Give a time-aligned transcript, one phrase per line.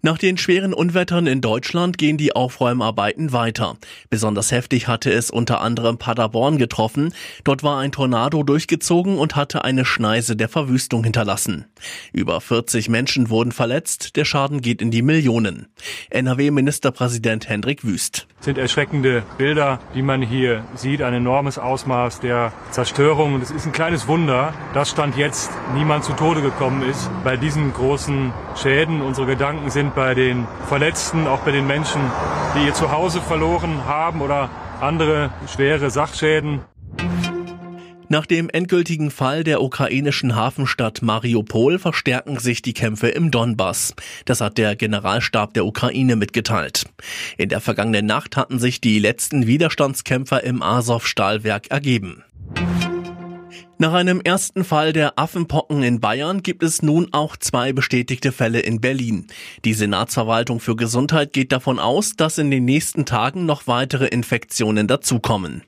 [0.00, 3.76] Nach den schweren Unwettern in Deutschland gehen die Aufräumarbeiten weiter.
[4.10, 7.12] Besonders heftig hatte es unter anderem Paderborn getroffen.
[7.42, 11.64] Dort war ein Tornado durchgezogen und hatte eine Schneise der Verwüstung hinterlassen.
[12.12, 14.14] Über 40 Menschen wurden verletzt.
[14.14, 15.66] Der Schaden geht in die Millionen.
[16.10, 18.28] NRW-Ministerpräsident Hendrik Wüst.
[18.36, 21.02] Das sind erschreckende Bilder, die man hier sieht.
[21.02, 23.34] Ein enormes Ausmaß der Zerstörung.
[23.34, 27.36] Und es ist ein kleines Wunder, dass Stand jetzt niemand zu Tode gekommen ist bei
[27.36, 29.02] diesen großen Schäden.
[29.02, 32.00] Unsere Gedanken sind bei den Verletzten, auch bei den Menschen,
[32.54, 36.60] die ihr Zuhause verloren haben oder andere schwere Sachschäden.
[38.10, 43.94] Nach dem endgültigen Fall der ukrainischen Hafenstadt Mariupol verstärken sich die Kämpfe im Donbass.
[44.24, 46.86] Das hat der Generalstab der Ukraine mitgeteilt.
[47.36, 52.24] In der vergangenen Nacht hatten sich die letzten Widerstandskämpfer im Azov-Stahlwerk ergeben.
[53.80, 58.58] Nach einem ersten Fall der Affenpocken in Bayern gibt es nun auch zwei bestätigte Fälle
[58.58, 59.28] in Berlin.
[59.64, 64.88] Die Senatsverwaltung für Gesundheit geht davon aus, dass in den nächsten Tagen noch weitere Infektionen
[64.88, 65.62] dazukommen.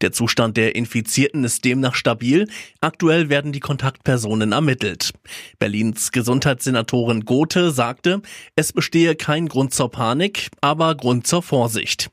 [0.00, 2.48] Der Zustand der Infizierten ist demnach stabil.
[2.80, 5.12] Aktuell werden die Kontaktpersonen ermittelt.
[5.60, 8.22] Berlins Gesundheitssenatorin Gothe sagte,
[8.56, 12.10] es bestehe kein Grund zur Panik, aber Grund zur Vorsicht.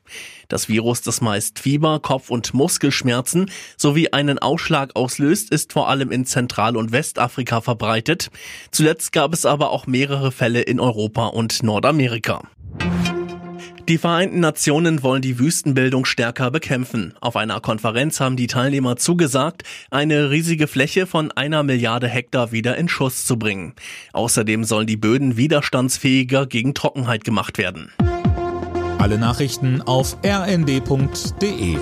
[0.50, 6.10] Das Virus, das meist Fieber, Kopf- und Muskelschmerzen sowie einen Ausschlag auslöst, ist vor allem
[6.10, 8.30] in Zentral- und Westafrika verbreitet.
[8.70, 12.42] Zuletzt gab es aber auch mehrere Fälle in Europa und Nordamerika.
[13.90, 17.14] Die Vereinten Nationen wollen die Wüstenbildung stärker bekämpfen.
[17.20, 22.76] Auf einer Konferenz haben die Teilnehmer zugesagt, eine riesige Fläche von einer Milliarde Hektar wieder
[22.76, 23.74] in Schuss zu bringen.
[24.12, 27.90] Außerdem sollen die Böden widerstandsfähiger gegen Trockenheit gemacht werden.
[28.98, 31.78] Alle Nachrichten auf rnd.de